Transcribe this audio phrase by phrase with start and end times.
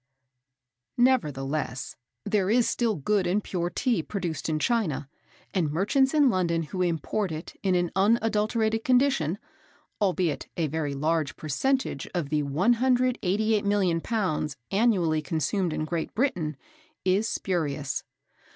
[0.97, 1.95] "Nevertheless,
[2.25, 5.07] there is still good and pure Tea produced in China,
[5.53, 9.37] and merchants in London who import it in an unadulterated condition,
[10.01, 14.55] albeit a very large per centage of the 188,000,000 lbs.
[14.71, 16.57] annually consumed in Great Britain
[17.05, 18.03] is spurious.